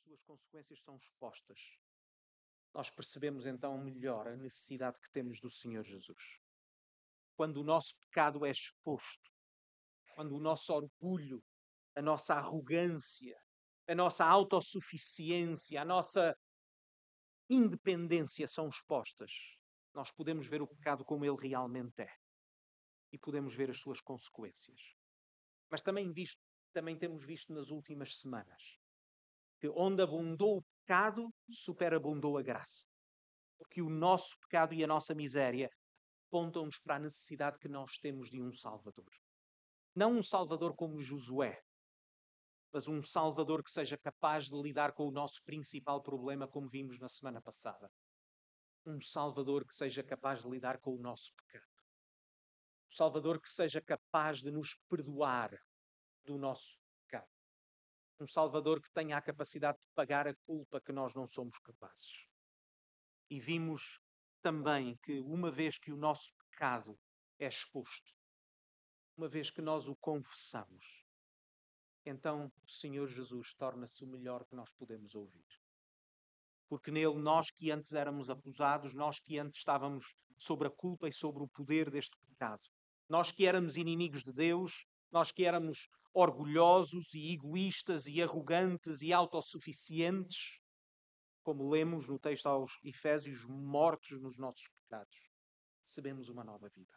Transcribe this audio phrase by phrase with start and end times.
[0.00, 1.78] suas consequências são expostas,
[2.72, 6.40] nós percebemos então melhor a necessidade que temos do Senhor Jesus.
[7.36, 9.30] Quando o nosso pecado é exposto,
[10.14, 11.42] quando o nosso orgulho,
[11.94, 13.36] a nossa arrogância,
[13.88, 16.36] a nossa autossuficiência, a nossa
[17.48, 19.58] independência são expostas,
[19.92, 22.14] nós podemos ver o pecado como ele realmente é
[23.12, 24.94] e podemos ver as suas consequências.
[25.68, 26.40] Mas também, visto,
[26.72, 28.79] também temos visto nas últimas semanas
[29.60, 32.86] que onde abundou o pecado, superabundou a graça.
[33.58, 35.70] Porque o nosso pecado e a nossa miséria
[36.26, 39.10] apontam-nos para a necessidade que nós temos de um Salvador.
[39.94, 41.60] Não um Salvador como Josué,
[42.72, 46.98] mas um Salvador que seja capaz de lidar com o nosso principal problema, como vimos
[46.98, 47.90] na semana passada.
[48.86, 51.66] Um Salvador que seja capaz de lidar com o nosso pecado.
[52.88, 55.50] Um Salvador que seja capaz de nos perdoar
[56.24, 56.80] do nosso.
[58.20, 62.26] Um Salvador que tenha a capacidade de pagar a culpa que nós não somos capazes.
[63.30, 63.98] E vimos
[64.42, 66.98] também que, uma vez que o nosso pecado
[67.38, 68.12] é exposto,
[69.16, 71.06] uma vez que nós o confessamos,
[72.04, 75.46] então o Senhor Jesus torna-se o melhor que nós podemos ouvir.
[76.68, 81.12] Porque nele, nós que antes éramos acusados, nós que antes estávamos sobre a culpa e
[81.12, 82.62] sobre o poder deste pecado,
[83.08, 89.12] nós que éramos inimigos de Deus, nós que éramos orgulhosos e egoístas e arrogantes e
[89.12, 90.60] autossuficientes,
[91.42, 95.30] como lemos no texto aos Efésios, mortos nos nossos pecados,
[95.82, 96.94] recebemos uma nova vida.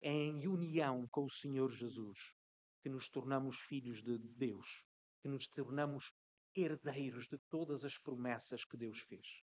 [0.00, 2.34] É em união com o Senhor Jesus
[2.80, 4.84] que nos tornamos filhos de Deus,
[5.20, 6.12] que nos tornamos
[6.54, 9.42] herdeiros de todas as promessas que Deus fez.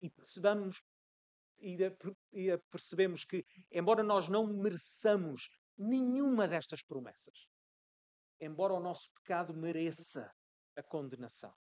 [0.00, 0.82] E percebamos
[1.62, 1.76] e
[2.70, 5.50] percebemos que, embora nós não mereçamos
[5.82, 7.48] nenhuma destas promessas,
[8.40, 10.32] embora o nosso pecado mereça
[10.76, 11.54] a condenação,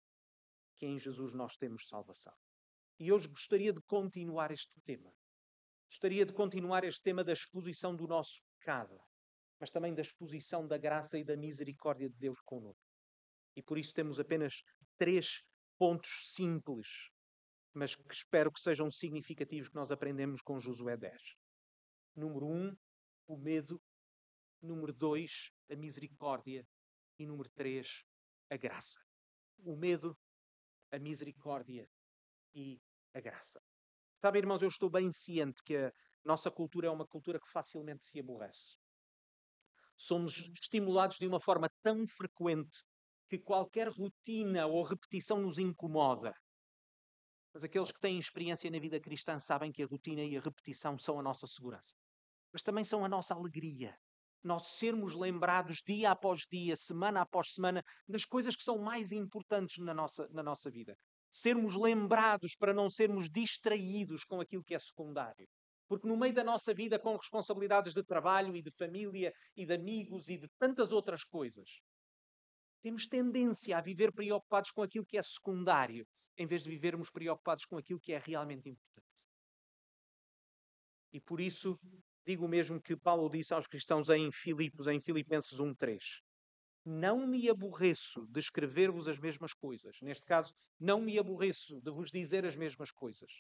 [0.77, 2.35] que em Jesus nós temos salvação.
[2.99, 5.15] E hoje gostaria de continuar este tema.
[5.89, 9.01] Gostaria de continuar este tema da exposição do nosso pecado
[9.61, 12.83] mas também da exposição da graça e da misericórdia de Deus conosco.
[13.57, 14.63] E por isso temos apenas
[14.97, 15.43] três
[15.77, 17.11] pontos simples,
[17.75, 21.21] mas que espero que sejam significativos que nós aprendemos com Josué 10.
[22.15, 22.77] Número um,
[23.27, 23.81] o medo.
[24.61, 26.67] Número dois, a misericórdia.
[27.19, 28.05] E número três,
[28.51, 29.01] a graça.
[29.65, 30.17] O medo,
[30.93, 31.89] a misericórdia
[32.55, 32.81] e
[33.13, 33.61] a graça.
[34.21, 35.93] Sabe, irmãos, eu estou bem ciente que a
[36.25, 38.77] nossa cultura é uma cultura que facilmente se aborrece.
[39.97, 42.85] Somos estimulados de uma forma tão frequente
[43.29, 46.33] que qualquer rotina ou repetição nos incomoda.
[47.53, 50.97] Mas aqueles que têm experiência na vida cristã sabem que a rotina e a repetição
[50.97, 51.95] são a nossa segurança.
[52.53, 53.99] Mas também são a nossa alegria.
[54.43, 59.79] Nós sermos lembrados dia após dia, semana após semana, das coisas que são mais importantes
[59.79, 60.97] na nossa, na nossa vida.
[61.31, 65.47] Sermos lembrados para não sermos distraídos com aquilo que é secundário.
[65.89, 69.75] Porque no meio da nossa vida, com responsabilidades de trabalho e de família e de
[69.75, 71.81] amigos e de tantas outras coisas,
[72.83, 76.07] temos tendência a viver preocupados com aquilo que é secundário,
[76.37, 79.27] em vez de vivermos preocupados com aquilo que é realmente importante.
[81.13, 81.79] E por isso,
[82.29, 86.21] digo mesmo que Paulo disse aos cristãos em Filipos, em Filipenses 1:3.
[86.85, 89.97] Não me aborreço de escrever-vos as mesmas coisas.
[90.03, 93.33] Neste caso, não me aborreço de vos dizer as mesmas coisas.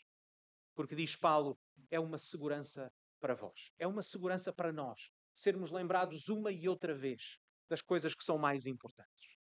[0.75, 1.59] Porque diz Paulo,
[1.91, 2.91] é uma segurança
[3.21, 7.37] para vós, é uma segurança para nós, sermos lembrados uma e outra vez
[7.69, 9.37] das coisas que são mais importantes.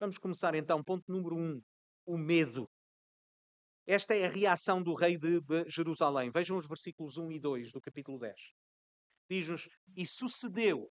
[0.00, 1.62] Vamos começar então, ponto número um,
[2.04, 2.68] o medo.
[3.86, 6.32] Esta é a reação do rei de Jerusalém.
[6.32, 8.34] Vejam os versículos 1 e 2 do capítulo 10.
[9.28, 10.90] Diz-nos: E sucedeu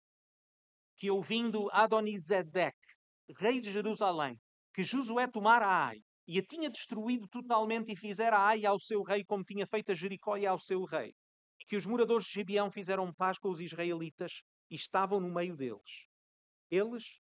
[0.96, 2.76] que, ouvindo Adonisedec,
[3.38, 4.38] rei de Jerusalém,
[4.74, 9.24] que Josué tomara Ai e a tinha destruído totalmente e fizera Ai ao seu rei
[9.24, 11.14] como tinha feito a Jericó e ao seu rei.
[11.60, 15.56] E que os moradores de Gibeão fizeram paz com os israelitas e estavam no meio
[15.56, 16.08] deles.
[16.70, 17.20] Eles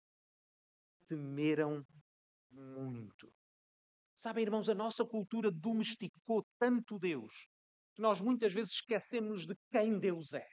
[1.06, 1.84] temeram
[2.50, 3.32] muito.
[4.14, 7.46] Sabem, irmãos, a nossa cultura domesticou tanto Deus
[7.94, 10.46] que nós muitas vezes esquecemos de quem Deus é.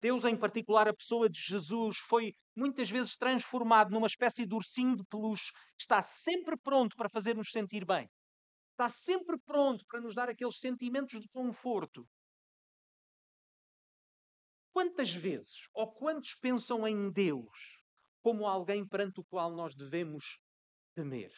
[0.00, 4.96] Deus, em particular, a pessoa de Jesus, foi muitas vezes transformado numa espécie de ursinho
[4.96, 8.08] de peluche, está sempre pronto para fazer-nos sentir bem.
[8.72, 12.08] Está sempre pronto para nos dar aqueles sentimentos de conforto.
[14.72, 17.84] Quantas vezes ou quantos pensam em Deus
[18.22, 20.40] como alguém perante o qual nós devemos
[20.94, 21.30] temer?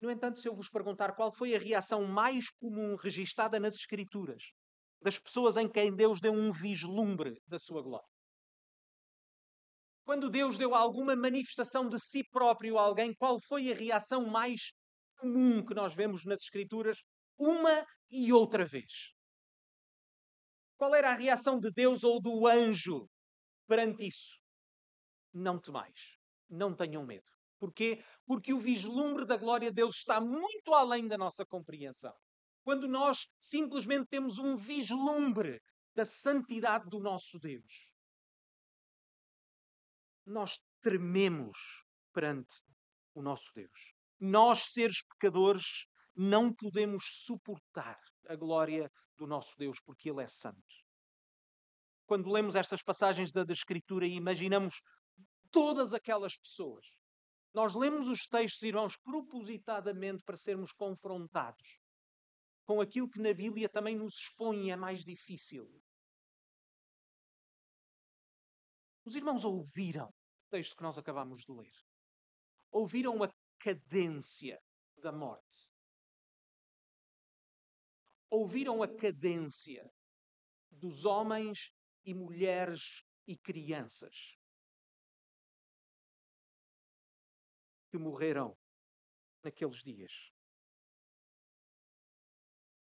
[0.00, 4.52] No entanto, se eu vos perguntar qual foi a reação mais comum registada nas Escrituras
[5.04, 8.08] das pessoas em quem Deus deu um vislumbre da sua glória.
[10.02, 14.72] Quando Deus deu alguma manifestação de si próprio a alguém, qual foi a reação mais
[15.18, 16.96] comum que nós vemos nas Escrituras?
[17.38, 19.12] Uma e outra vez.
[20.78, 23.06] Qual era a reação de Deus ou do anjo
[23.66, 24.38] perante isso?
[25.34, 26.16] Não temais,
[26.48, 27.28] não tenham medo.
[27.58, 28.02] Porquê?
[28.26, 32.14] Porque o vislumbre da glória de Deus está muito além da nossa compreensão.
[32.64, 35.60] Quando nós simplesmente temos um vislumbre
[35.94, 37.92] da santidade do nosso Deus,
[40.24, 42.62] nós trememos perante
[43.12, 43.92] o nosso Deus.
[44.18, 50.74] Nós, seres pecadores, não podemos suportar a glória do nosso Deus, porque Ele é santo.
[52.06, 54.80] Quando lemos estas passagens da, da Escritura e imaginamos
[55.50, 56.86] todas aquelas pessoas,
[57.52, 61.83] nós lemos os textos, irmãos, propositadamente para sermos confrontados
[62.64, 65.68] com aquilo que na Bíblia também nos expõe é mais difícil.
[69.04, 71.72] Os irmãos ouviram o texto que nós acabamos de ler.
[72.70, 73.28] Ouviram a
[73.58, 74.62] cadência
[74.96, 75.70] da morte.
[78.30, 79.92] Ouviram a cadência
[80.70, 81.70] dos homens
[82.04, 84.38] e mulheres e crianças
[87.90, 88.58] que morreram
[89.42, 90.33] naqueles dias.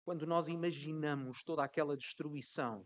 [0.03, 2.85] Quando nós imaginamos toda aquela destruição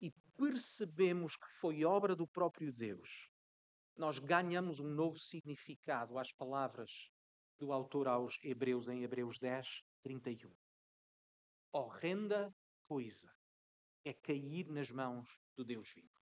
[0.00, 3.30] e percebemos que foi obra do próprio Deus,
[3.96, 7.10] nós ganhamos um novo significado às palavras
[7.58, 10.54] do autor aos Hebreus, em Hebreus 10, 31.
[11.72, 12.54] Horrenda
[12.86, 13.34] coisa
[14.04, 16.20] é cair nas mãos do Deus vivo.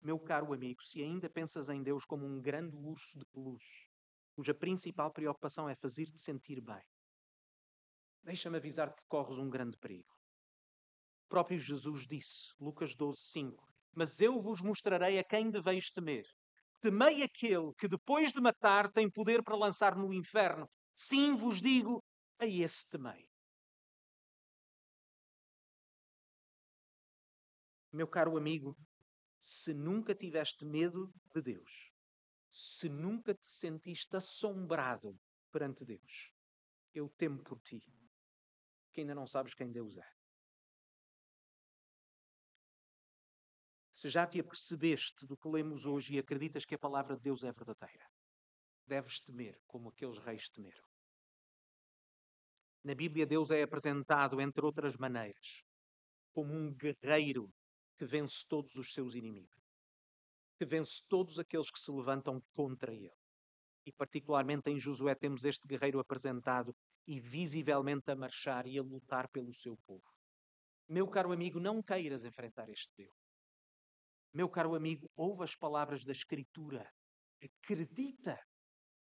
[0.00, 3.86] Meu caro amigo, se ainda pensas em Deus como um grande urso de peluche,
[4.34, 6.82] cuja principal preocupação é fazer-te sentir bem,
[8.22, 10.20] deixa-me avisar-te que corres um grande perigo
[11.30, 13.64] próprio Jesus disse, Lucas 12, 5:
[13.94, 16.26] Mas eu vos mostrarei a quem deveis temer.
[16.80, 20.68] Temei aquele que depois de matar tem poder para lançar no inferno.
[20.92, 22.02] Sim, vos digo,
[22.38, 23.24] a esse temei.
[27.92, 28.76] Meu caro amigo,
[29.38, 31.92] se nunca tiveste medo de Deus,
[32.50, 35.16] se nunca te sentiste assombrado
[35.52, 36.32] perante Deus,
[36.94, 37.80] eu temo por ti,
[38.92, 40.08] que ainda não sabes quem Deus é.
[43.92, 47.44] Se já te apercebeste do que lemos hoje e acreditas que a palavra de Deus
[47.44, 48.06] é verdadeira,
[48.86, 50.88] deves temer como aqueles reis temeram.
[52.82, 55.62] Na Bíblia, Deus é apresentado, entre outras maneiras,
[56.32, 57.52] como um guerreiro
[57.98, 59.60] que vence todos os seus inimigos,
[60.56, 63.12] que vence todos aqueles que se levantam contra ele.
[63.84, 66.74] E, particularmente em Josué, temos este guerreiro apresentado
[67.06, 70.08] e visivelmente a marchar e a lutar pelo seu povo.
[70.88, 73.14] Meu caro amigo, não queiras enfrentar este Deus.
[74.32, 76.88] Meu caro amigo, ouve as palavras da Escritura,
[77.42, 78.38] acredita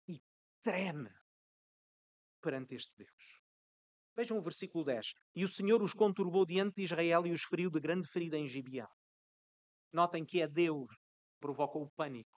[0.09, 0.21] e
[0.63, 1.11] treme
[2.41, 3.41] perante este Deus.
[4.15, 5.15] Vejam o versículo 10.
[5.35, 8.47] E o Senhor os conturbou diante de Israel e os feriu de grande ferida em
[8.47, 8.89] Gibeão.
[9.93, 12.32] Notem que é Deus que provoca o pânico.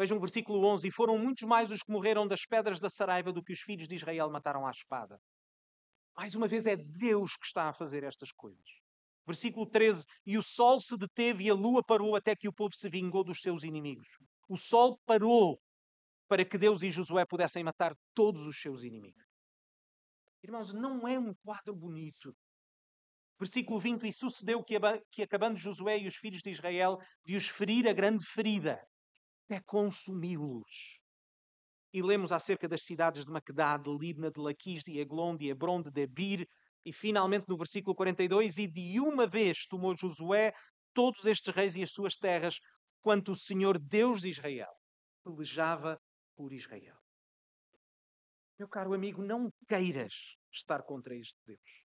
[0.00, 0.88] Vejam o versículo 11.
[0.88, 3.86] E foram muitos mais os que morreram das pedras da Saraiva do que os filhos
[3.86, 5.20] de Israel mataram à espada.
[6.16, 8.64] Mais uma vez é Deus que está a fazer estas coisas.
[9.26, 12.74] Versículo 13: E o sol se deteve e a lua parou até que o povo
[12.74, 14.08] se vingou dos seus inimigos.
[14.48, 15.60] O sol parou
[16.26, 19.22] para que Deus e Josué pudessem matar todos os seus inimigos.
[20.42, 22.34] Irmãos, não é um quadro bonito.
[23.38, 24.76] Versículo 20: E sucedeu que,
[25.12, 28.82] que acabando Josué e os filhos de Israel de os ferir a grande ferida,
[29.50, 31.00] até consumi-los.
[31.92, 35.82] E lemos acerca das cidades de Maquedá, de Libna, de Laquis, de Eglon, de Hebron,
[35.82, 36.48] de Debir,
[36.84, 40.52] e finalmente no versículo 42, e de uma vez tomou Josué
[40.94, 42.60] todos estes reis e as suas terras,
[43.00, 44.72] quanto o Senhor Deus de Israel
[45.24, 46.00] pelejava
[46.36, 46.96] por Israel.
[48.56, 51.84] Meu caro amigo, não queiras estar contra este Deus.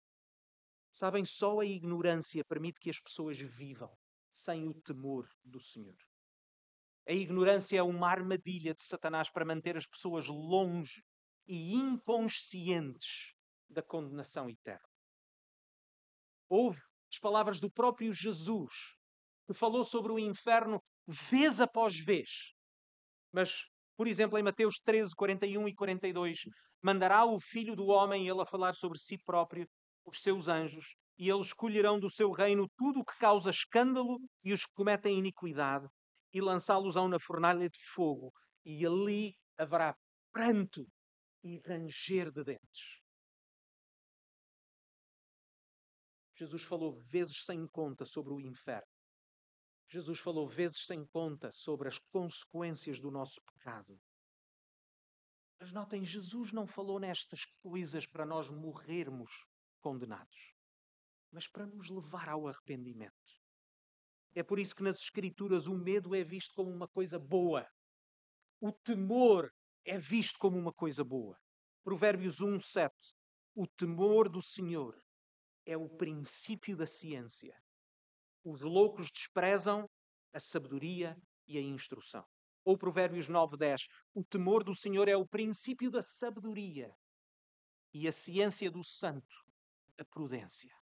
[0.90, 3.92] Sabem, só a ignorância permite que as pessoas vivam
[4.30, 6.09] sem o temor do Senhor.
[7.08, 11.02] A ignorância é uma armadilha de Satanás para manter as pessoas longe
[11.46, 13.34] e inconscientes
[13.68, 14.88] da condenação eterna.
[16.48, 16.80] Houve
[17.10, 18.72] as palavras do próprio Jesus,
[19.46, 22.52] que falou sobre o inferno vez após vez.
[23.32, 23.64] Mas,
[23.96, 26.40] por exemplo, em Mateus 13, 41 e 42,
[26.82, 29.68] mandará o Filho do Homem ele a falar sobre si próprio,
[30.04, 34.52] os seus anjos, e eles escolherão do seu reino tudo o que causa escândalo e
[34.52, 35.86] os que cometem iniquidade,
[36.32, 38.32] e lançá-los-ão na fornalha de fogo,
[38.64, 39.96] e ali haverá
[40.32, 40.86] pranto
[41.42, 43.00] e ranger de dentes.
[46.34, 48.86] Jesus falou vezes sem conta sobre o inferno.
[49.88, 54.00] Jesus falou vezes sem conta sobre as consequências do nosso pecado.
[55.58, 59.46] Mas notem, Jesus não falou nestas coisas para nós morrermos
[59.80, 60.54] condenados,
[61.30, 63.39] mas para nos levar ao arrependimento.
[64.34, 67.66] É por isso que nas Escrituras o medo é visto como uma coisa boa.
[68.60, 69.52] O temor
[69.84, 71.36] é visto como uma coisa boa.
[71.82, 72.94] Provérbios 1, 7.
[73.54, 75.02] O temor do Senhor
[75.66, 77.54] é o princípio da ciência.
[78.44, 79.88] Os loucos desprezam
[80.32, 82.24] a sabedoria e a instrução.
[82.64, 83.88] Ou Provérbios 9, 10.
[84.14, 86.94] O temor do Senhor é o princípio da sabedoria
[87.92, 89.44] e a ciência do santo,
[89.98, 90.79] a prudência.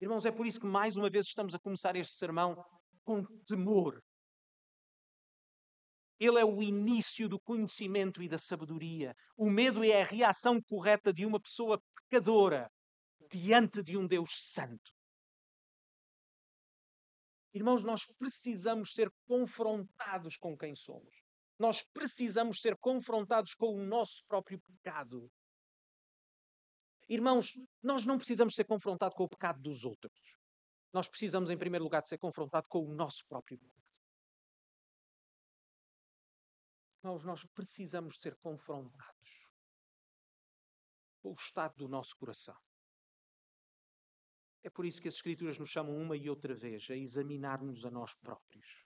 [0.00, 2.56] Irmãos, é por isso que mais uma vez estamos a começar este sermão
[3.04, 4.02] com temor.
[6.18, 9.14] Ele é o início do conhecimento e da sabedoria.
[9.36, 12.70] O medo é a reação correta de uma pessoa pecadora
[13.30, 14.90] diante de um Deus santo.
[17.52, 21.22] Irmãos, nós precisamos ser confrontados com quem somos.
[21.58, 25.30] Nós precisamos ser confrontados com o nosso próprio pecado.
[27.10, 30.38] Irmãos, nós não precisamos ser confrontados com o pecado dos outros.
[30.92, 33.82] Nós precisamos, em primeiro lugar, de ser confrontados com o nosso próprio pecado.
[37.02, 39.48] Irmãos, nós precisamos ser confrontados
[41.20, 42.56] com o estado do nosso coração.
[44.62, 47.90] É por isso que as Escrituras nos chamam uma e outra vez a examinarmos a
[47.90, 48.86] nós próprios.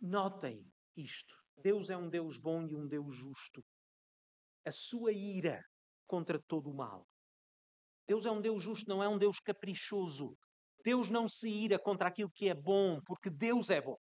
[0.00, 3.64] Notem isto: Deus é um Deus bom e um Deus justo.
[4.64, 5.64] A sua ira
[6.06, 7.06] contra todo o mal.
[8.06, 10.36] Deus é um Deus justo, não é um Deus caprichoso.
[10.84, 13.96] Deus não se ira contra aquilo que é bom, porque Deus é bom.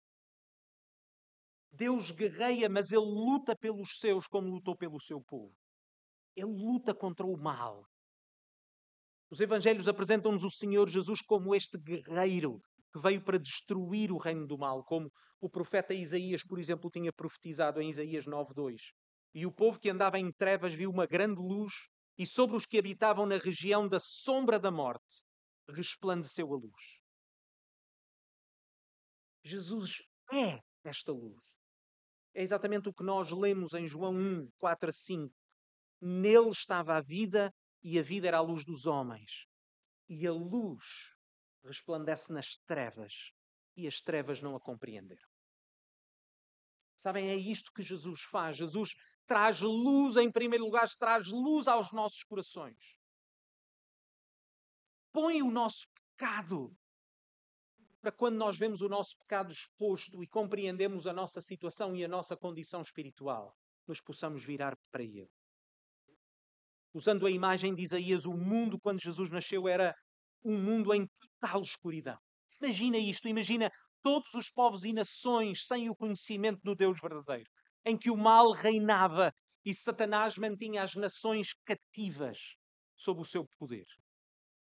[1.72, 5.54] Deus guerreia, mas ele luta pelos seus como lutou pelo seu povo.
[6.36, 7.84] Ele luta contra o mal.
[9.32, 12.62] Os evangelhos apresentam-nos o Senhor Jesus como este guerreiro
[12.94, 17.12] que veio para destruir o reino do mal, como o profeta Isaías, por exemplo, tinha
[17.12, 18.92] profetizado em Isaías 9:2.
[19.34, 21.74] E o povo que andava em trevas viu uma grande luz,
[22.18, 25.24] e sobre os que habitavam na região da sombra da morte
[25.70, 27.02] resplandeceu a luz.
[29.44, 30.02] Jesus
[30.32, 31.58] é esta luz.
[32.34, 35.34] É exatamente o que nós lemos em João 1, 4 a 5.
[36.02, 39.46] Nele estava a vida e a vida era a luz dos homens.
[40.10, 41.14] E a luz
[41.64, 43.32] resplandece nas trevas
[43.76, 45.28] e as trevas não a compreenderam.
[46.96, 48.58] Sabem, é isto que Jesus faz.
[48.58, 52.96] Jesus traz luz, em primeiro lugar, traz luz aos nossos corações.
[55.12, 56.76] Põe o nosso pecado
[58.02, 62.08] para quando nós vemos o nosso pecado exposto e compreendemos a nossa situação e a
[62.08, 63.56] nossa condição espiritual,
[63.88, 65.32] nos possamos virar para Ele
[66.94, 69.96] usando a imagem de Isaías, o mundo quando Jesus nasceu era
[70.44, 71.08] um mundo em
[71.42, 72.18] total escuridão.
[72.62, 77.50] Imagina isto, imagina todos os povos e nações sem o conhecimento do Deus verdadeiro,
[77.86, 79.34] em que o mal reinava
[79.66, 82.56] e Satanás mantinha as nações cativas
[82.96, 83.86] sob o seu poder.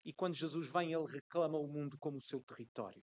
[0.04, 3.02] E quando Jesus vem, ele reclama o mundo como o seu território.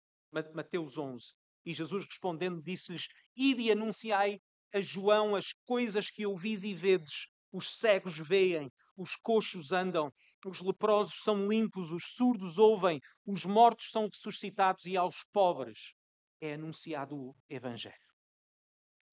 [0.54, 1.34] Mateus 11.
[1.64, 4.40] E Jesus respondendo disse-lhes: Ide e anunciai
[4.72, 10.12] a João as coisas que ouvis e vedes, os cegos veem, os coxos andam,
[10.44, 15.92] os leprosos são limpos, os surdos ouvem, os mortos são ressuscitados e aos pobres
[16.40, 18.05] é anunciado o Evangelho.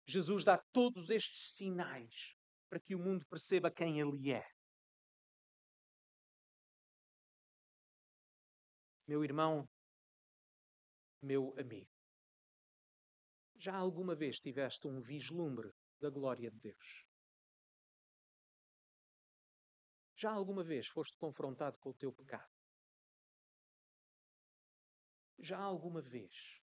[0.05, 2.35] Jesus dá todos estes sinais
[2.69, 4.45] para que o mundo perceba quem Ele é.
[9.07, 9.69] Meu irmão,
[11.21, 11.91] meu amigo,
[13.55, 17.05] já alguma vez tiveste um vislumbre da glória de Deus?
[20.15, 22.51] Já alguma vez foste confrontado com o teu pecado?
[25.37, 26.62] Já alguma vez,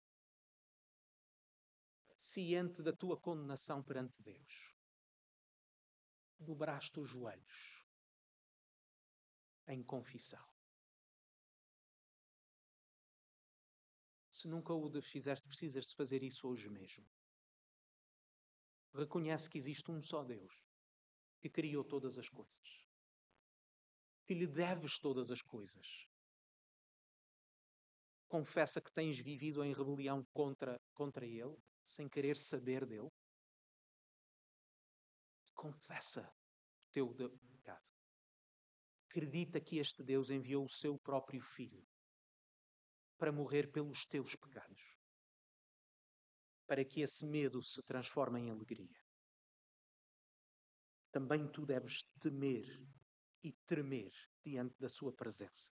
[2.26, 4.74] ciente da tua condenação perante Deus,
[6.38, 7.84] dobraste os joelhos
[9.68, 10.46] em confissão?
[14.30, 17.06] Se nunca o fizeste, precisas de fazer isso hoje mesmo.
[18.92, 20.62] Reconhece que existe um só Deus
[21.40, 22.86] que criou todas as coisas
[24.26, 26.08] que lhe deves todas as coisas.
[28.28, 31.56] Confessa que tens vivido em rebelião contra, contra Ele,
[31.86, 33.10] sem querer saber dele.
[35.54, 36.28] Confessa
[37.00, 37.92] o teu pecado.
[39.08, 41.86] Acredita que este Deus enviou o seu próprio Filho
[43.16, 44.98] para morrer pelos teus pecados,
[46.66, 49.00] para que esse medo se transforme em alegria.
[51.10, 52.66] Também tu deves temer
[53.42, 54.12] e tremer
[54.44, 55.72] diante da sua presença,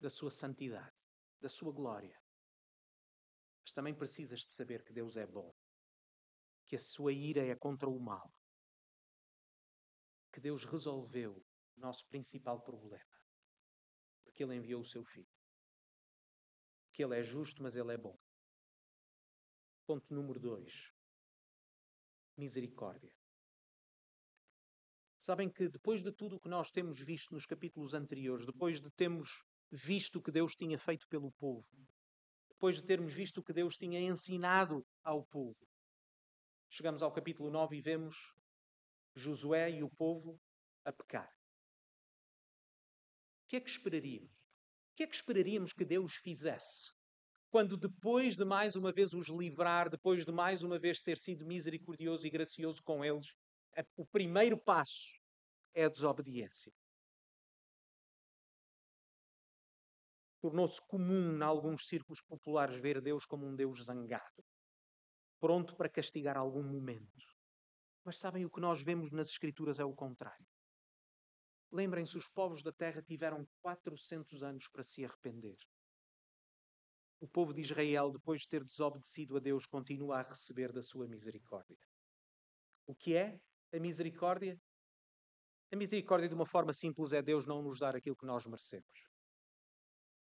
[0.00, 0.96] da sua santidade,
[1.40, 2.18] da sua glória,
[3.66, 5.52] Mas também precisas de saber que Deus é bom,
[6.68, 8.32] que a sua ira é contra o mal,
[10.32, 11.44] que Deus resolveu
[11.76, 13.04] o nosso principal problema,
[14.22, 15.26] porque Ele enviou o seu Filho.
[16.92, 18.16] Que Ele é justo, mas Ele é bom.
[19.84, 20.92] Ponto número dois:
[22.36, 23.12] misericórdia.
[25.18, 28.92] Sabem que depois de tudo o que nós temos visto nos capítulos anteriores, depois de
[28.92, 31.68] termos visto o que Deus tinha feito pelo povo,
[32.56, 35.68] depois de termos visto o que Deus tinha ensinado ao povo.
[36.70, 38.34] Chegamos ao capítulo 9 e vemos
[39.14, 40.40] Josué e o povo
[40.82, 41.30] a pecar.
[43.44, 44.32] O que é que esperaríamos?
[44.32, 46.94] O que é que esperaríamos que Deus fizesse?
[47.50, 51.44] Quando depois de mais uma vez os livrar, depois de mais uma vez ter sido
[51.44, 53.36] misericordioso e gracioso com eles,
[53.96, 55.12] o primeiro passo
[55.74, 56.72] é a desobediência.
[60.40, 64.44] Tornou-se comum, em alguns círculos populares, ver Deus como um Deus zangado,
[65.40, 67.24] pronto para castigar algum momento.
[68.04, 70.46] Mas sabem o que nós vemos nas Escrituras é o contrário.
[71.72, 75.56] Lembrem-se, os povos da terra tiveram 400 anos para se arrepender.
[77.18, 81.08] O povo de Israel, depois de ter desobedecido a Deus, continua a receber da sua
[81.08, 81.76] misericórdia.
[82.86, 83.40] O que é
[83.72, 84.60] a misericórdia?
[85.72, 89.15] A misericórdia, de uma forma simples, é Deus não nos dar aquilo que nós merecemos.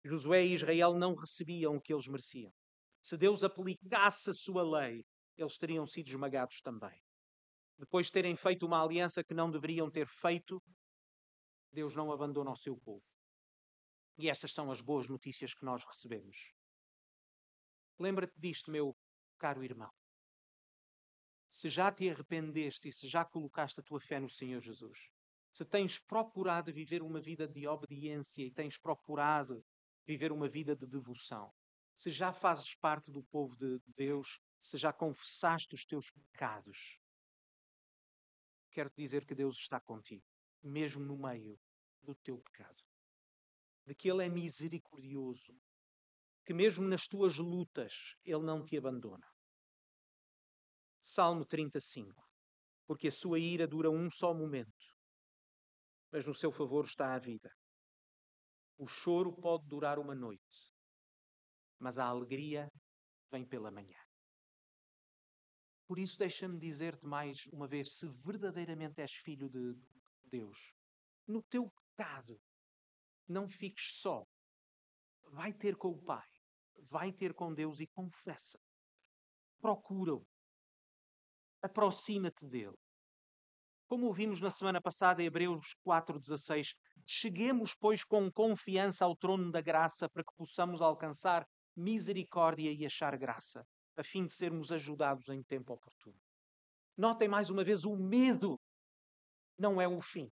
[0.07, 2.53] Josué e Israel não recebiam o que eles mereciam.
[3.01, 5.05] Se Deus aplicasse a sua lei,
[5.37, 7.01] eles teriam sido esmagados também.
[7.79, 10.63] Depois de terem feito uma aliança que não deveriam ter feito,
[11.73, 13.05] Deus não abandona o seu povo.
[14.19, 16.55] E estas são as boas notícias que nós recebemos.
[17.99, 18.97] Lembra-te disto, meu
[19.39, 19.91] caro irmão.
[21.49, 25.11] Se já te arrependeste e se já colocaste a tua fé no Senhor Jesus,
[25.53, 29.65] se tens procurado viver uma vida de obediência e tens procurado
[30.07, 31.53] viver uma vida de devoção.
[31.93, 37.01] Se já fazes parte do povo de Deus, se já confessaste os teus pecados,
[38.71, 40.25] quero dizer que Deus está contigo,
[40.63, 41.59] mesmo no meio
[42.03, 42.85] do teu pecado.
[43.87, 45.59] De que Ele é misericordioso,
[46.45, 49.27] que mesmo nas tuas lutas Ele não te abandona.
[51.01, 52.23] Salmo 35.
[52.87, 54.95] Porque a sua ira dura um só momento,
[56.11, 57.51] mas no seu favor está a vida.
[58.79, 60.71] O choro pode durar uma noite,
[61.79, 62.71] mas a alegria
[63.31, 63.99] vem pela manhã.
[65.87, 69.75] Por isso, deixa-me dizer-te mais uma vez: se verdadeiramente és filho de
[70.25, 70.75] Deus,
[71.27, 72.39] no teu pecado,
[73.27, 74.25] não fiques só.
[75.33, 76.29] Vai ter com o Pai,
[76.91, 78.59] vai ter com Deus e confessa.
[79.61, 80.27] Procura-o.
[81.63, 82.77] Aproxima-te dele.
[83.89, 89.61] Como ouvimos na semana passada em Hebreus 4,16, cheguemos, pois, com confiança ao trono da
[89.61, 91.47] graça para que possamos alcançar
[91.77, 93.65] misericórdia e achar graça,
[93.97, 96.21] a fim de sermos ajudados em tempo oportuno.
[96.97, 98.59] Notem mais uma vez: o medo
[99.57, 100.29] não é o fim.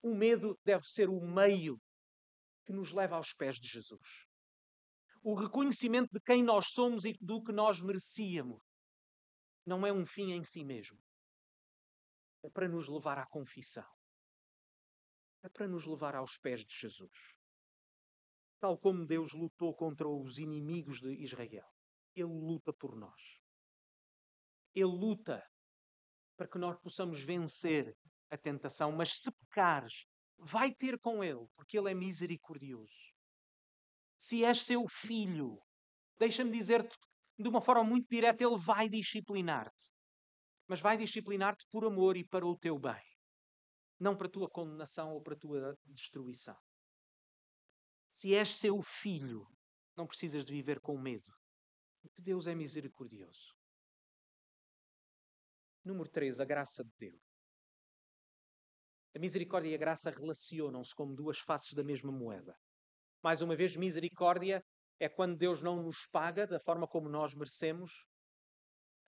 [0.00, 1.80] O medo deve ser o meio
[2.64, 4.24] que nos leva aos pés de Jesus.
[5.20, 8.62] O reconhecimento de quem nós somos e do que nós merecíamos
[9.66, 10.98] não é um fim em si mesmo
[12.42, 13.88] é para nos levar à confissão.
[15.42, 17.36] É para nos levar aos pés de Jesus.
[18.60, 21.68] Tal como Deus lutou contra os inimigos de Israel,
[22.14, 23.40] Ele luta por nós.
[24.74, 25.44] Ele luta
[26.36, 27.96] para que nós possamos vencer
[28.30, 30.06] a tentação, mas se pecares,
[30.38, 33.12] vai ter com Ele, porque Ele é misericordioso.
[34.16, 35.60] Se és seu filho,
[36.16, 36.96] deixa-me dizer-te
[37.38, 39.91] de uma forma muito direta, Ele vai disciplinar-te
[40.72, 43.04] mas vai disciplinar-te por amor e para o teu bem,
[44.00, 46.56] não para a tua condenação ou para a tua destruição.
[48.08, 49.46] Se és seu filho,
[49.94, 51.30] não precisas de viver com medo,
[52.00, 53.54] porque Deus é misericordioso.
[55.84, 57.20] Número 3, a graça de Deus.
[59.14, 62.56] A misericórdia e a graça relacionam-se como duas faces da mesma moeda.
[63.22, 64.64] Mais uma vez, misericórdia
[64.98, 68.06] é quando Deus não nos paga da forma como nós merecemos,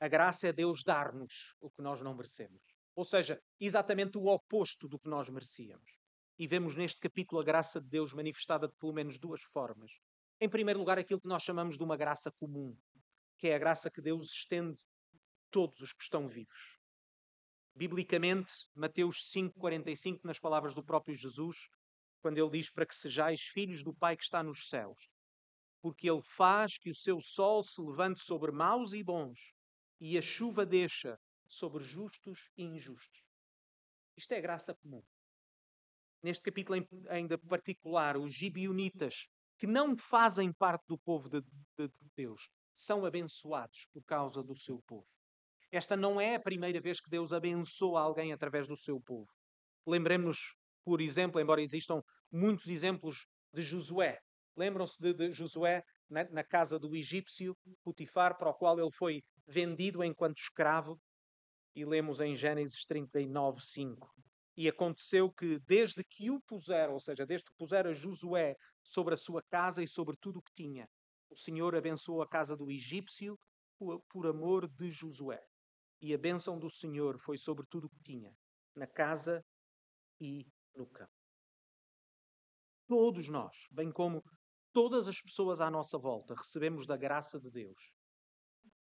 [0.01, 2.63] a graça é Deus dar-nos o que nós não merecemos.
[2.97, 5.99] Ou seja, exatamente o oposto do que nós merecíamos.
[6.39, 9.93] E vemos neste capítulo a graça de Deus manifestada de pelo menos duas formas.
[10.41, 12.77] Em primeiro lugar, aquilo que nós chamamos de uma graça comum,
[13.39, 14.81] que é a graça que Deus estende
[15.13, 15.19] a
[15.51, 16.79] todos os que estão vivos.
[17.75, 21.69] Biblicamente, Mateus 5,45, nas palavras do próprio Jesus,
[22.21, 25.09] quando ele diz para que sejais filhos do Pai que está nos céus,
[25.81, 29.55] porque ele faz que o seu sol se levante sobre maus e bons
[30.07, 33.25] e a chuva deixa sobre justos e injustos.
[34.15, 35.03] Isto é graça comum.
[36.23, 42.11] Neste capítulo ainda particular, os gibionitas, que não fazem parte do povo de, de, de
[42.15, 45.09] Deus, são abençoados por causa do seu povo.
[45.73, 49.33] Esta não é a primeira vez que Deus abençoa alguém através do seu povo.
[49.87, 54.21] Lembremos-nos, por exemplo, embora existam muitos exemplos de Josué.
[54.55, 59.23] Lembram-se de, de, Josué na, na casa do egípcio Putifar, para o qual ele foi
[59.47, 60.99] vendido enquanto escravo?
[61.75, 64.09] E lemos em Gênesis 39, 5.
[64.57, 69.17] E aconteceu que, desde que o puseram, ou seja, desde que puseram Josué sobre a
[69.17, 70.89] sua casa e sobre tudo o que tinha,
[71.29, 73.37] o Senhor abençoou a casa do egípcio
[74.09, 75.43] por amor de Josué.
[76.01, 78.33] E a bênção do Senhor foi sobre tudo o que tinha,
[78.77, 79.45] na casa
[80.21, 81.11] e no campo.
[82.87, 84.23] Todos nós, bem como
[84.73, 87.94] todas as pessoas à nossa volta, recebemos da graça de Deus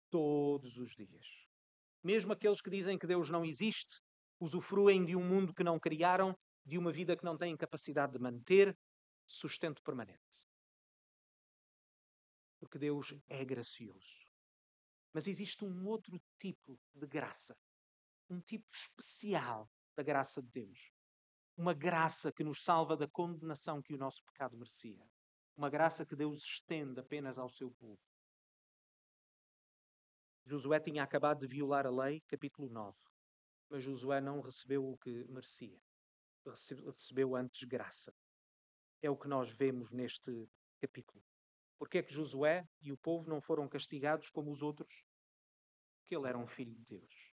[0.10, 1.48] todos os dias.
[2.04, 4.02] Mesmo aqueles que dizem que Deus não existe,
[4.40, 8.20] usufruem de um mundo que não criaram, de uma vida que não têm capacidade de
[8.20, 8.78] manter
[9.28, 10.48] sustento permanente.
[12.60, 14.28] Porque Deus é gracioso.
[15.14, 17.58] Mas existe um outro tipo de graça,
[18.30, 20.92] um tipo especial da graça de Deus.
[21.58, 25.06] Uma graça que nos salva da condenação que o nosso pecado merecia.
[25.58, 28.02] Uma graça que Deus estende apenas ao seu povo.
[30.50, 32.96] Josué tinha acabado de violar a lei, capítulo 9
[33.70, 35.80] mas Josué não recebeu o que merecia.
[36.46, 38.14] Recebeu antes graça.
[39.02, 40.50] É o que nós vemos neste
[40.82, 41.24] capítulo.
[41.78, 45.06] Porque é que Josué e o povo não foram castigados como os outros?
[46.00, 47.32] Porque ele era um filho de Deus.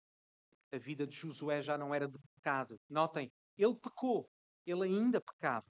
[0.72, 2.80] A vida de Josué já não era de pecado.
[2.88, 4.30] Notem, ele pecou,
[4.66, 5.68] ele ainda pecava,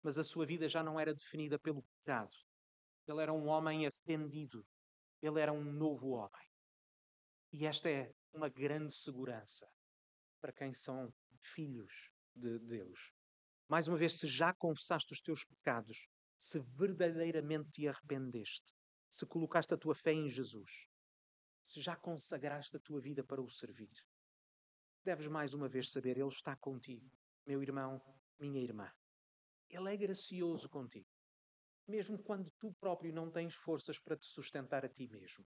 [0.00, 2.34] mas a sua vida já não era definida pelo pecado.
[3.06, 4.64] Ele era um homem arrependido.
[5.20, 6.47] Ele era um novo homem.
[7.52, 9.66] E esta é uma grande segurança
[10.40, 13.12] para quem são filhos de Deus.
[13.68, 16.08] Mais uma vez, se já confessaste os teus pecados,
[16.38, 18.72] se verdadeiramente te arrependeste,
[19.10, 20.88] se colocaste a tua fé em Jesus,
[21.64, 23.92] se já consagraste a tua vida para o servir,
[25.04, 27.10] deves mais uma vez saber, Ele está contigo,
[27.46, 28.00] meu irmão,
[28.38, 28.92] minha irmã.
[29.68, 31.08] Ele é gracioso contigo,
[31.86, 35.46] mesmo quando tu próprio não tens forças para te sustentar a ti mesmo.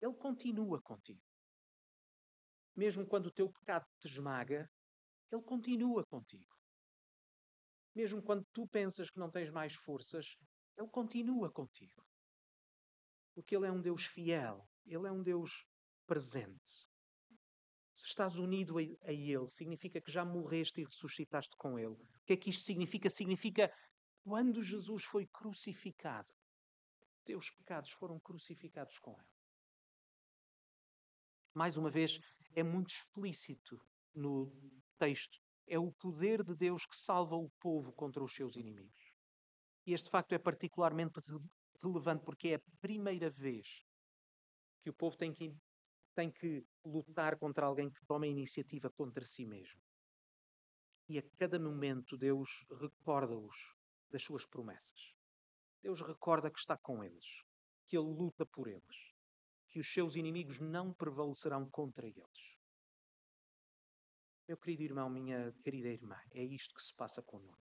[0.00, 1.22] Ele continua contigo.
[2.76, 4.70] Mesmo quando o teu pecado te esmaga,
[5.30, 6.56] ele continua contigo.
[7.94, 10.36] Mesmo quando tu pensas que não tens mais forças,
[10.76, 12.04] ele continua contigo.
[13.34, 15.64] Porque ele é um Deus fiel, ele é um Deus
[16.06, 16.88] presente.
[17.92, 21.92] Se estás unido a, Ele, significa que já morreste e ressuscitaste com Ele.
[21.92, 23.10] O que é que isto significa?
[23.10, 23.72] Significa
[24.24, 26.32] quando Jesus foi crucificado,
[27.24, 29.39] teus pecados foram crucificados com Ele.
[31.52, 32.20] Mais uma vez,
[32.54, 33.80] é muito explícito
[34.14, 34.52] no
[34.98, 35.40] texto.
[35.66, 39.14] É o poder de Deus que salva o povo contra os seus inimigos.
[39.86, 41.20] E este facto é particularmente
[41.82, 43.84] relevante porque é a primeira vez
[44.82, 45.56] que o povo tem que,
[46.14, 49.80] tem que lutar contra alguém que toma a iniciativa contra si mesmo.
[51.08, 53.74] E a cada momento Deus recorda-os
[54.08, 55.14] das suas promessas.
[55.82, 57.42] Deus recorda que está com eles,
[57.86, 59.19] que Ele luta por eles
[59.70, 62.58] que os seus inimigos não prevalecerão contra eles.
[64.48, 67.70] Meu querido irmão, minha querida irmã, é isto que se passa connosco.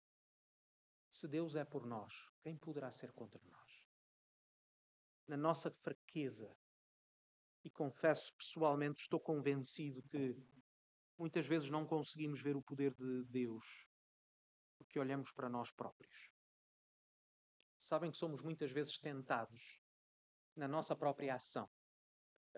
[1.10, 3.84] Se Deus é por nós, quem poderá ser contra nós?
[5.28, 6.56] Na nossa fraqueza,
[7.66, 10.36] e confesso pessoalmente, estou convencido que
[11.18, 13.90] muitas vezes não conseguimos ver o poder de Deus
[14.78, 16.32] porque olhamos para nós próprios.
[17.78, 19.82] Sabem que somos muitas vezes tentados
[20.56, 21.69] na nossa própria ação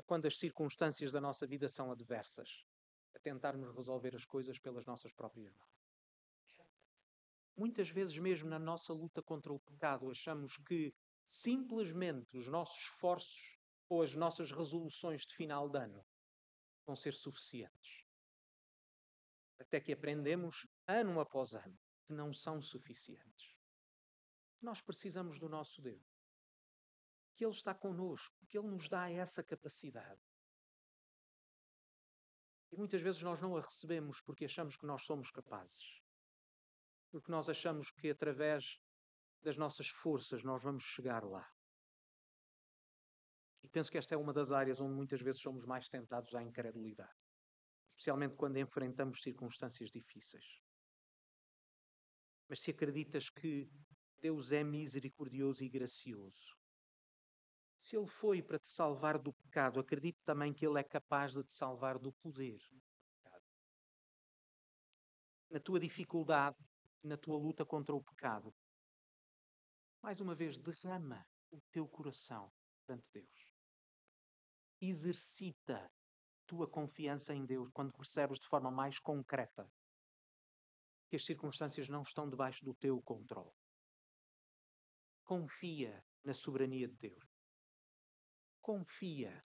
[0.01, 2.65] a quando as circunstâncias da nossa vida são adversas,
[3.13, 5.69] a tentarmos resolver as coisas pelas nossas próprias mãos.
[7.55, 10.93] Muitas vezes, mesmo na nossa luta contra o pecado, achamos que
[11.25, 16.03] simplesmente os nossos esforços ou as nossas resoluções de final de ano
[16.83, 18.03] vão ser suficientes.
[19.59, 23.55] Até que aprendemos, ano após ano, que não são suficientes.
[24.59, 26.10] Nós precisamos do nosso Deus
[27.41, 30.21] que Ele está connosco, que Ele nos dá essa capacidade.
[32.71, 36.03] E muitas vezes nós não a recebemos porque achamos que nós somos capazes.
[37.09, 38.79] Porque nós achamos que através
[39.41, 41.51] das nossas forças nós vamos chegar lá.
[43.63, 46.43] E penso que esta é uma das áreas onde muitas vezes somos mais tentados à
[46.43, 47.17] incredulidade.
[47.87, 50.61] Especialmente quando enfrentamos circunstâncias difíceis.
[52.47, 53.67] Mas se acreditas que
[54.19, 56.60] Deus é misericordioso e gracioso,
[57.81, 61.43] se Ele foi para te salvar do pecado, acredite também que Ele é capaz de
[61.43, 62.61] te salvar do poder.
[65.49, 66.55] Na tua dificuldade,
[67.03, 68.53] na tua luta contra o pecado,
[69.99, 72.53] mais uma vez, derrama o teu coração
[72.85, 73.51] perante Deus.
[74.79, 75.91] Exercita
[76.45, 79.67] tua confiança em Deus quando percebes de forma mais concreta
[81.09, 83.51] que as circunstâncias não estão debaixo do teu controle.
[85.23, 87.30] Confia na soberania de Deus.
[88.61, 89.41] Confia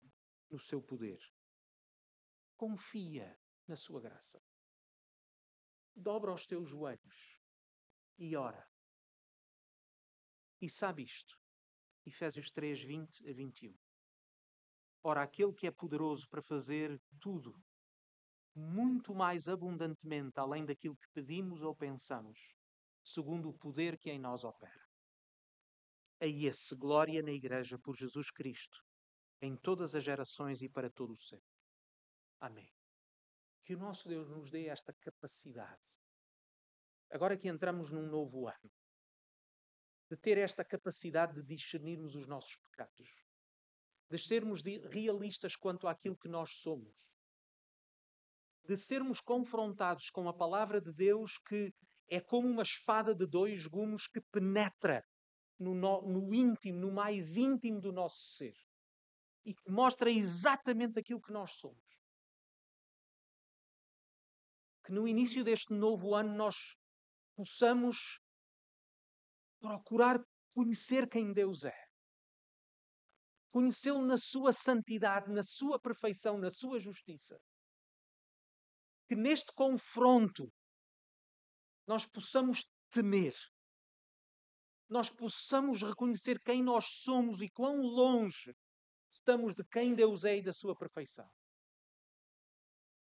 [0.51, 1.19] no seu poder.
[2.57, 4.43] Confia na sua graça.
[5.95, 7.39] Dobra os teus joelhos
[8.17, 8.69] e ora.
[10.61, 11.39] E sabe isto.
[12.05, 13.77] Efésios 3, 20 a 21.
[15.01, 17.55] Ora, aquele que é poderoso para fazer tudo,
[18.53, 22.55] muito mais abundantemente além daquilo que pedimos ou pensamos,
[23.01, 24.85] segundo o poder que em nós opera.
[26.21, 28.83] A esse glória na Igreja por Jesus Cristo,
[29.41, 31.45] em todas as gerações e para todo o sempre.
[32.39, 32.71] Amém.
[33.63, 35.99] Que o nosso Deus nos dê esta capacidade,
[37.09, 38.71] agora que entramos num novo ano,
[40.09, 43.25] de ter esta capacidade de discernirmos os nossos pecados
[44.09, 47.09] de sermos realistas quanto àquilo que nós somos,
[48.67, 51.73] de sermos confrontados com a palavra de Deus que
[52.07, 55.03] é como uma espada de dois gumes que penetra
[55.57, 58.55] no, no, no íntimo, no mais íntimo do nosso ser
[59.45, 61.83] e que mostra exatamente aquilo que nós somos.
[64.85, 66.75] Que no início deste novo ano nós
[67.35, 68.19] possamos
[69.59, 70.19] procurar
[70.53, 71.85] conhecer quem Deus é
[73.55, 77.39] conhecê-lo na sua santidade, na sua perfeição, na sua justiça.
[79.07, 80.51] Que neste confronto
[81.87, 83.33] nós possamos temer,
[84.89, 88.53] nós possamos reconhecer quem nós somos e quão longe
[89.15, 91.29] estamos de quem Deus é e da sua perfeição.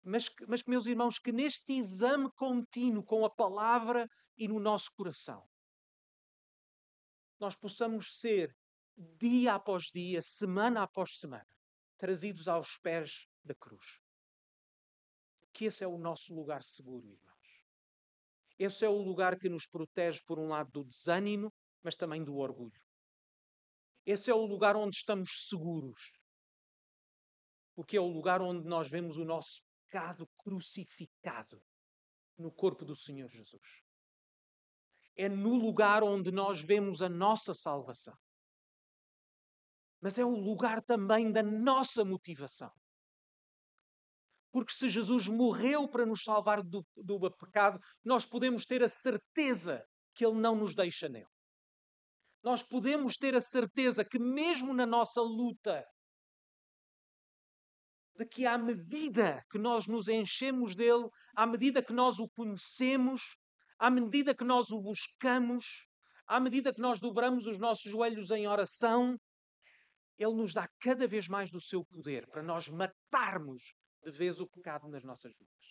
[0.03, 5.45] Mas, mas, meus irmãos, que neste exame contínuo com a palavra e no nosso coração,
[7.39, 8.55] nós possamos ser
[8.95, 11.47] dia após dia, semana após semana,
[11.97, 14.01] trazidos aos pés da cruz.
[15.53, 17.63] Que esse é o nosso lugar seguro, irmãos.
[18.57, 22.37] Esse é o lugar que nos protege, por um lado, do desânimo, mas também do
[22.37, 22.81] orgulho.
[24.07, 26.17] Esse é o lugar onde estamos seguros.
[27.75, 31.63] Porque é o lugar onde nós vemos o nosso pecado crucificado
[32.35, 33.83] no corpo do Senhor Jesus.
[35.15, 38.17] É no lugar onde nós vemos a nossa salvação
[40.01, 42.71] mas é o lugar também da nossa motivação.
[44.51, 49.85] Porque se Jesus morreu para nos salvar do, do pecado, nós podemos ter a certeza
[50.13, 51.27] que Ele não nos deixa nele.
[52.47, 55.85] Nós podemos ter a certeza que, mesmo na nossa luta,
[58.17, 63.35] de que à medida que nós nos enchemos dele, à medida que nós o conhecemos,
[63.77, 65.89] à medida que nós o buscamos,
[66.25, 69.19] à medida que nós dobramos os nossos joelhos em oração,
[70.17, 73.73] ele nos dá cada vez mais do seu poder para nós matarmos
[74.05, 75.67] de vez o pecado nas nossas vidas.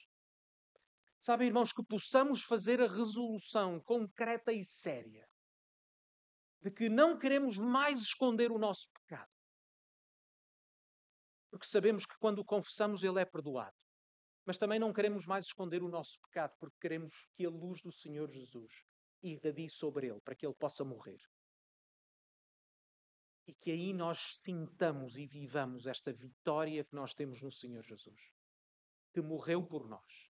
[1.18, 5.26] Sabem, irmãos, que possamos fazer a resolução concreta e séria
[6.66, 9.31] de que não queremos mais esconder o nosso pecado.
[11.50, 13.76] Porque sabemos que quando o confessamos, ele é perdoado.
[14.44, 17.92] Mas também não queremos mais esconder o nosso pecado, porque queremos que a luz do
[17.92, 18.83] Senhor Jesus
[19.22, 21.20] irradie sobre ele, para que ele possa morrer
[23.46, 28.20] e que aí nós sintamos e vivamos esta vitória que nós temos no Senhor Jesus,
[29.14, 30.29] que morreu por nós,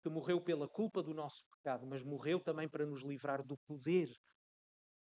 [0.00, 4.16] que morreu pela culpa do nosso pecado, mas morreu também para nos livrar do poder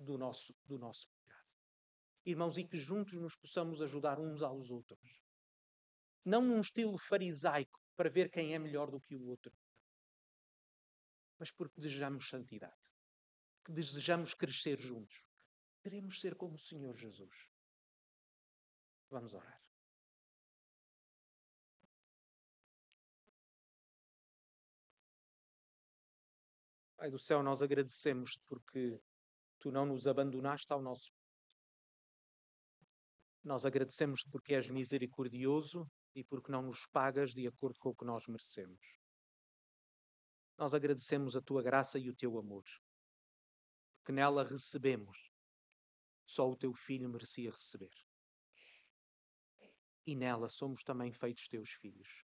[0.03, 1.47] do nosso, do nosso pecado.
[2.25, 5.23] Irmãos, e que juntos nos possamos ajudar uns aos outros.
[6.25, 9.57] Não num estilo farisaico para ver quem é melhor do que o outro,
[11.39, 12.95] mas porque desejamos santidade,
[13.65, 15.25] que desejamos crescer juntos
[15.83, 17.49] Queremos ser como o Senhor Jesus.
[19.09, 19.61] Vamos orar.
[26.97, 29.01] Pai do céu, nós agradecemos-te porque
[29.61, 31.13] tu não nos abandonaste ao nosso.
[33.45, 38.05] Nós agradecemos-te porque és misericordioso e porque não nos pagas de acordo com o que
[38.05, 38.81] nós merecemos.
[40.59, 42.65] Nós agradecemos a tua graça e o teu amor,
[43.99, 45.31] porque nela recebemos
[46.25, 47.95] só o teu filho merecia receber.
[50.07, 52.25] E nela somos também feitos teus filhos.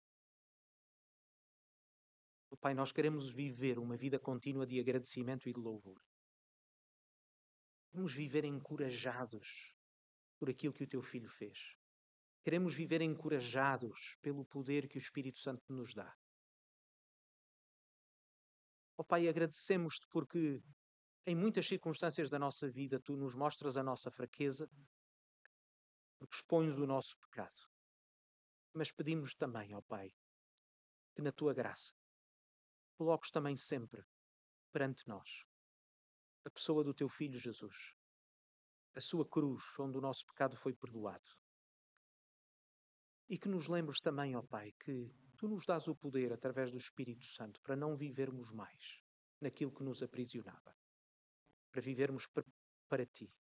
[2.59, 5.99] Pai, nós queremos viver uma vida contínua de agradecimento e de louvor.
[7.91, 9.75] Queremos viver encorajados
[10.39, 11.75] por aquilo que o teu filho fez.
[12.41, 16.17] Queremos viver encorajados pelo poder que o Espírito Santo nos dá.
[18.97, 20.63] Ó oh, Pai, agradecemos-te porque
[21.25, 24.69] em muitas circunstâncias da nossa vida, tu nos mostras a nossa fraqueza,
[26.17, 27.61] porque expões o nosso pecado.
[28.73, 30.15] Mas pedimos também, ó Pai,
[31.13, 31.93] que na tua graça
[32.95, 34.01] coloques também sempre
[34.71, 35.50] perante nós
[36.43, 37.93] a pessoa do teu Filho Jesus,
[38.95, 41.29] a sua cruz, onde o nosso pecado foi perdoado.
[43.29, 46.77] E que nos lembres também, ó Pai, que tu nos dás o poder através do
[46.77, 49.01] Espírito Santo para não vivermos mais
[49.39, 50.75] naquilo que nos aprisionava,
[51.71, 52.27] para vivermos
[52.87, 53.33] para ti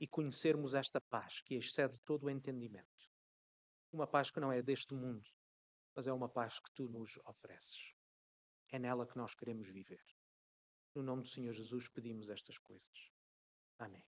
[0.00, 3.10] e conhecermos esta paz que excede todo o entendimento.
[3.92, 5.28] Uma paz que não é deste mundo,
[5.94, 7.94] mas é uma paz que tu nos ofereces.
[8.70, 10.17] É nela que nós queremos viver.
[10.98, 13.12] No nome do Senhor Jesus pedimos estas coisas.
[13.78, 14.04] Amém.